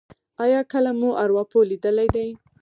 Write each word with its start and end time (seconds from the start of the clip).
ایا 0.43 0.61
کله 0.71 0.91
مو 0.99 1.09
ارواپوه 1.23 1.63
لیدلی 1.69 2.07
دی؟ 2.15 2.27